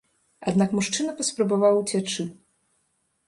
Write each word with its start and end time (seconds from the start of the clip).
Аднак 0.51 0.71
мужчына 0.77 1.11
паспрабаваў 1.19 1.77
уцячы. 1.81 2.25